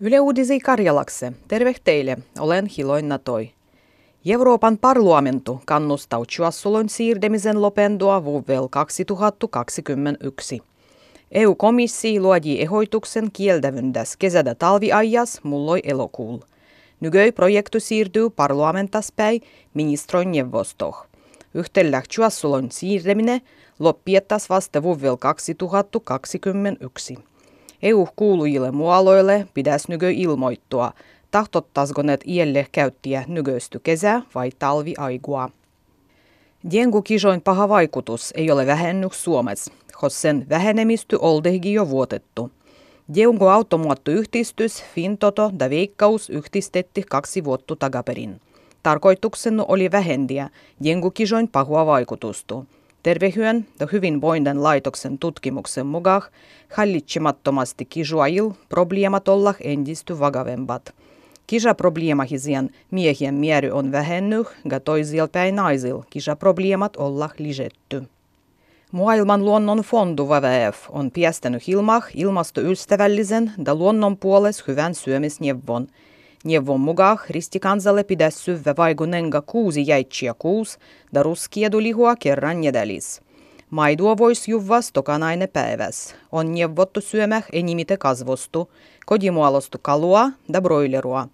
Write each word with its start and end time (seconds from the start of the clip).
Yle 0.00 0.20
Uudisi 0.20 0.60
Karjalakse. 0.60 1.32
Terve 1.48 1.74
teille. 1.84 2.16
Olen 2.38 2.66
Hiloin 2.66 3.12
Toi. 3.24 3.50
Euroopan 4.26 4.78
parlamentu 4.78 5.60
kannustaa 5.66 6.24
Chuassulon 6.24 6.88
siirtämisen 6.88 7.62
lopendua 7.62 8.24
vuovel 8.24 8.68
2021. 8.70 10.62
EU-komissio 11.32 12.22
luodi 12.22 12.60
ehoituksen 12.60 13.28
kieltävyndäs 13.32 14.16
kesädä 14.16 14.54
talviajas 14.54 15.40
mulloi 15.42 15.80
elokuul. 15.84 16.38
Nygöi 17.00 17.32
projektu 17.32 17.80
siirtyy 17.80 18.30
parlamentaspäi 18.30 19.40
ministroin 19.74 20.32
neuvostoh. 20.32 21.06
Yhtellä 21.54 22.02
Chuassulon 22.12 22.70
siirtäminen 22.70 23.40
loppiettas 23.78 24.50
vasta 24.50 24.82
vuovel 24.82 25.16
2021. 25.16 27.18
EU-kuulujille 27.82 28.70
mualoille 28.70 29.46
pitäisi 29.54 29.88
nykö 29.88 30.10
ilmoittua, 30.10 30.92
tahtottaisiko 31.30 32.02
ne 32.02 32.18
ielle 32.26 32.66
käyttiä 32.72 33.24
nykösty 33.26 33.78
kesä 33.78 34.22
vai 34.34 34.50
talviaigua. 34.58 35.50
Dengu-kisoin 36.70 37.40
paha 37.40 37.68
vaikutus 37.68 38.32
ei 38.36 38.50
ole 38.50 38.66
vähennyt 38.66 39.12
Suomessa, 39.12 39.72
koska 39.92 40.20
sen 40.20 40.46
vähenemisty 40.48 41.18
oldehikin 41.20 41.74
jo 41.74 41.88
vuotettu. 41.88 42.50
Dengu 43.14 43.46
automuottuyhdistys, 43.46 44.84
Fintoto 44.94 45.50
ja 45.60 45.70
Veikkaus 45.70 46.30
yhdistetti 46.30 47.02
kaksi 47.02 47.44
vuotta 47.44 47.76
takaperin. 47.76 48.40
Tarkoituksena 48.82 49.64
oli 49.68 49.90
vähendiä 49.90 50.50
dengu-kisoin 50.84 51.48
pahua 51.48 51.86
vaikutusta. 51.86 52.64
Tervehyön 53.04 53.66
ja 53.80 53.86
hyvinvoinnin 53.92 54.62
laitoksen 54.62 55.18
tutkimuksen 55.18 55.86
mukaan 55.86 56.22
hallitsemattomasti 56.76 57.84
kisuajil 57.84 58.50
probleemat 58.68 59.28
olla 59.28 59.54
entistä 59.60 60.18
vakavemmat. 60.18 60.94
Kisaprobleemahisien 61.46 62.70
miehien 62.90 63.34
määrä 63.34 63.74
on 63.74 63.92
vähennyt 63.92 64.46
ja 64.70 64.80
toisilla 64.80 65.28
päin 65.28 65.56
naisilla 65.56 66.04
kisaprobleemat 66.10 66.96
olla 66.96 67.30
lisätty. 67.38 68.02
Maailman 68.92 69.44
luonnon 69.44 69.78
fondu 69.78 70.28
WWF 70.28 70.78
on 70.90 71.10
piästänyt 71.10 71.62
ilmah 71.66 72.06
ilmastoystävällisen 72.14 73.52
ja 73.66 73.74
luonnon 73.74 74.16
puolesta 74.16 74.64
hyvän 74.68 74.94
syömisneuvon– 74.94 75.88
Mukaan 76.78 77.18
ristikansalle 77.30 78.04
pitäisi 78.04 78.38
syvä 78.38 78.74
vaikunenga 78.76 79.42
kuusi 79.42 79.86
jäitsiä 79.86 80.34
kuus 80.38 80.78
ja 81.12 81.22
ruskiedulihua 81.22 82.16
kerran 82.16 82.60
nedelis. 82.60 83.20
Maidua 83.70 84.16
voisi 84.16 84.50
juoda 84.50 84.80
stokanainen 84.80 85.48
päivässä. 85.48 86.14
On 86.32 86.54
neuvottu 86.54 87.00
syömä 87.00 87.42
enimite 87.52 87.96
kasvostu, 87.96 88.70
kodimuolostu 89.06 89.78
kalua 89.82 90.30
ja 90.52 90.60
broilerua. 90.60 91.28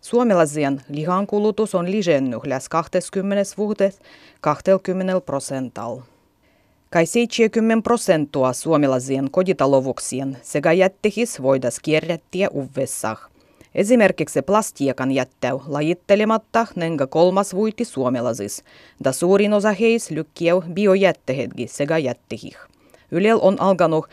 Suomalaisien 0.00 0.82
lihan 0.88 1.26
kulutus 1.26 1.74
on 1.74 1.90
lisennyt 1.90 2.46
lähes 2.46 2.68
20 2.68 3.42
vuodet 3.58 4.02
20 4.40 5.20
prosentalla. 5.20 6.02
Kai 6.90 7.06
70 7.06 7.82
prosenttia 7.82 8.52
suomalaisien 8.52 9.30
kotitalouksien 9.30 10.38
sekä 10.42 10.72
jättehis 10.72 11.42
voidas 11.42 11.80
kierrättiä 11.80 12.48
uvessah. 12.52 13.33
Esimerkiksi 13.74 14.42
plastiekan 14.42 15.10
jättäy 15.10 15.58
lajittelematta 15.66 16.66
nenga 16.76 17.06
kolmas 17.06 17.54
vuiti 17.54 17.84
suomalaisissa, 17.84 18.64
da 19.04 19.12
suurin 19.12 19.52
osa 19.52 19.72
heis 19.72 20.10
lykkieu 20.10 20.62
biojättehedgi 20.72 21.66
sekä 21.66 21.98
jättehih. 21.98 22.56
Ylel 23.10 23.38
on 23.42 23.60
alkanut 23.60 24.06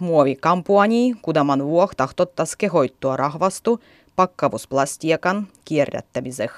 muovi 0.00 0.36
kampuani, 0.36 1.14
kudaman 1.22 1.64
vuoh 1.64 1.90
tahtottas 1.96 2.56
kehoittua 2.56 3.16
rahvastu 3.16 3.80
pakkavusplastiekan 4.16 5.48
kierrättämiseh. 5.64 6.52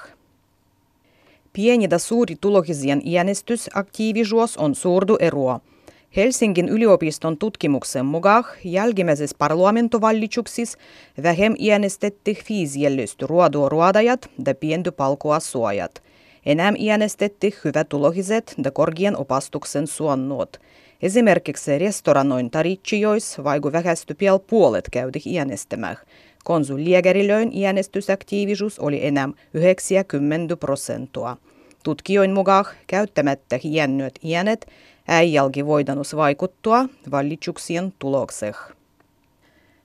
Pieni 1.53 1.89
da 1.89 1.99
suuri 1.99 2.35
tulohisien 2.41 3.01
äänestysaktiivisuus 3.17 4.57
on 4.57 4.75
suurdu 4.75 5.15
eroa– 5.19 5.59
Helsingin 6.15 6.69
yliopiston 6.69 7.37
tutkimuksen 7.37 8.05
mukaan 8.05 8.43
jälkimmäisessä 8.63 9.35
parlamentovallituksissa 9.39 10.77
vähem 11.23 11.55
äänestetty 11.71 12.33
fiisiellysti 12.33 13.27
ruoduoruodajat 13.27 14.29
ja 14.47 14.55
pienty 14.55 14.91
palkoa 14.91 15.39
suojat. 15.39 16.03
Enää 16.45 16.73
äänestetty 16.91 17.53
hyvätulohiset 17.65 18.55
ja 18.65 18.71
korkean 18.71 19.17
opastuksen 19.17 19.87
suonnut. 19.87 20.57
Esimerkiksi 21.01 21.79
restoranoin 21.79 22.51
taritsijois 22.51 23.43
vaiku 23.43 23.71
vähästy 23.71 24.13
piel 24.13 24.39
puolet 24.39 24.89
käyty 24.91 25.19
äänestämään. 25.39 25.97
Konsuliägerilöin 26.43 27.51
äänestysaktiivisuus 27.65 28.79
oli 28.79 29.05
enää 29.05 29.29
90 29.53 30.57
prosenttia. 30.57 31.37
Tutkijoin 31.83 32.33
mukaan 32.33 32.65
käyttämättä 32.87 33.59
hiennyt 33.63 34.19
äänet 34.35 34.67
äijälki 35.07 35.65
voidanus 35.65 36.15
vaikuttua 36.15 36.85
vallitsuksien 37.11 37.93
tulokseen. 37.99 38.55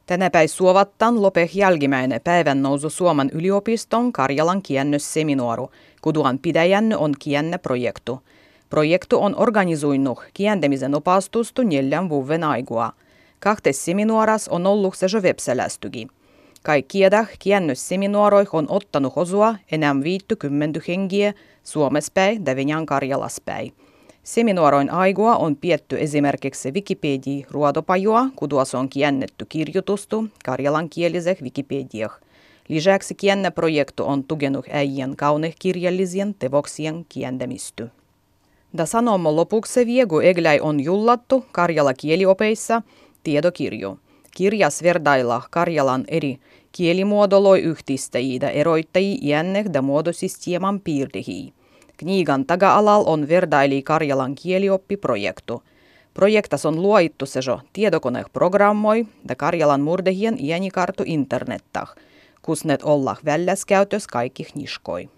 Tänä 0.06 0.31
päivä 0.31 0.48
suovattan 0.48 1.22
lope 1.22 1.50
jälkimmäinen 1.54 2.20
päivän 2.25 2.62
nousu 2.62 2.91
Suomen 2.91 3.31
yliopiston 3.32 4.12
Karjalan 4.12 4.62
kiennösseminuoru, 4.62 5.70
kuduan 6.03 6.38
pidäjänne 6.38 6.97
on 6.97 7.14
kienne-projektu. 7.19 8.22
Projektu 8.70 9.22
on 9.22 9.34
organisoinut 9.38 10.20
kientämisen 10.34 10.94
opastustu 10.94 11.62
neljän 11.62 12.09
vuoden 12.09 12.44
aigua. 12.44 12.92
Kahtes 13.41 13.84
seminuoras 13.84 14.48
on 14.48 14.66
ollut 14.66 14.97
se 14.97 15.06
jo 15.15 15.20
webselästygi. 15.20 16.09
Kaikki 16.68 16.98
kiennösseminuoroih 17.38 18.48
on 18.52 18.66
ottanut 18.68 19.12
osua 19.16 19.54
enää 19.72 20.02
50 20.02 20.80
hengiä 20.88 21.34
Suomespäin 21.64 22.44
Venäjän 22.44 22.86
Karjalaspäin. 22.86 23.72
Seminaaroin 24.22 24.90
aigua 24.90 25.36
on 25.36 25.56
pietty 25.56 26.00
esimerkiksi 26.00 26.70
Wikipedia 26.70 27.46
ruodopajua, 27.50 28.26
kuduas 28.36 28.74
on 28.74 28.88
kiennetty 28.88 29.46
kirjoitustu 29.48 30.24
karjalankieliseh 30.44 31.42
Wikipedia. 31.42 32.10
Lisäksi 32.68 33.14
kienne-projektu 33.14 34.04
on 34.06 34.24
tukenut 34.24 34.66
äijien 34.70 35.16
kaunehkirjallisien 35.16 36.34
tevoksien 36.34 37.06
kientämisty. 37.08 37.90
Da 38.76 38.86
sanomo 38.86 39.36
lopuksi 39.36 39.86
viegu 39.86 40.20
egläi 40.20 40.60
on 40.60 40.80
jullattu 40.80 41.46
karjala 41.52 41.94
kieliopeissa 41.94 42.82
tiedokirjo. 43.22 43.98
Kirjas 44.36 44.82
verdailla 44.82 45.42
Karjalan 45.50 46.04
eri 46.08 46.38
kielimuodoloi 46.72 47.60
yhtistäjiä 47.60 48.50
eroittajia 48.50 49.18
iänne 49.22 49.64
da 49.72 49.82
muodosistieman 49.82 50.80
piirtihii. 50.80 51.52
Knigan 51.96 52.46
taga-alal 52.46 53.04
on 53.06 53.28
verdaili 53.28 53.82
Karjalan 53.82 54.34
kielioppiprojektu. 54.34 55.62
Projektas 56.14 56.66
on 56.66 56.82
luoittu 56.82 57.26
se 57.26 57.40
jo 57.46 57.60
tiedokone 57.72 58.24
programmoi 58.32 59.06
ja 59.28 59.36
Karjalan 59.36 59.80
murdehien 59.80 60.36
iänikartu 60.44 61.02
internettah, 61.06 61.94
kus 62.42 62.64
net 62.64 62.82
olla 62.82 63.16
välläs 63.24 63.64
käytös 63.64 64.06
kaikki 64.06 64.46
niskoi. 64.54 65.08